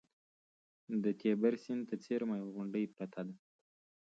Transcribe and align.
د 1.03 1.05
تیبر 1.19 1.53
سیند 1.63 1.83
ته 1.89 1.95
څېرمه 2.03 2.35
یوه 2.39 2.51
غونډۍ 2.55 2.85
پرته 2.95 3.21
ده 3.27 3.35